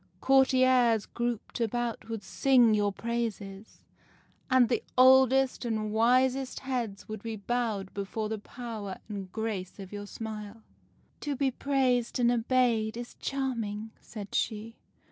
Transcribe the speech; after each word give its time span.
Courtiers 0.19 1.05
grouped 1.05 1.59
about 1.59 2.09
would 2.09 2.23
sing 2.23 2.73
your 2.73 2.91
praises, 2.91 3.83
and 4.49 4.67
the 4.67 4.81
oldest 4.97 5.63
and 5.63 5.91
wisest 5.93 6.61
heads 6.61 7.07
would 7.07 7.21
be 7.21 7.35
bowed 7.35 7.93
before 7.93 8.27
the 8.27 8.39
power 8.39 8.97
and 9.07 9.31
grace 9.31 9.77
of 9.77 9.93
your 9.93 10.07
smile.' 10.07 10.63
'"To 11.19 11.35
be 11.35 11.51
praised 11.51 12.17
and 12.17 12.31
obeyed 12.31 12.97
is 12.97 13.13
charming,' 13.13 13.91
said 13.99 14.33
she. 14.33 14.75